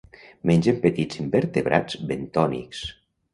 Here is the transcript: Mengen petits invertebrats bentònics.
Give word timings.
Mengen 0.51 0.79
petits 0.85 1.19
invertebrats 1.25 1.99
bentònics. 2.13 2.83